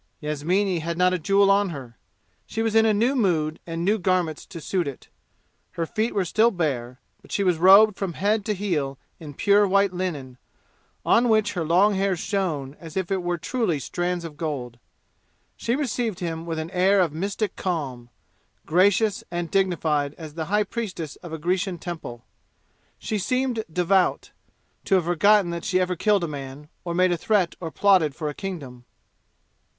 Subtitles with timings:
[0.19, 1.95] Yasmini had not a jewel on her.
[2.47, 5.09] She was in a new mood and new garments to suit it.
[5.73, 9.67] Her feet were still bare, but she was robed from head to heel in pure
[9.67, 10.39] white linen,
[11.05, 14.79] on which her long hair shone as if it were truly strands of gold.
[15.55, 18.09] She received him with an air of mystic calm,
[18.65, 22.25] gracious and dignified as the high priestess of a Grecian temple.
[22.97, 24.31] She seemed devout
[24.85, 28.15] to have forgotten that she ever killed a man, or made a threat or plotted
[28.15, 28.85] for a kingdom.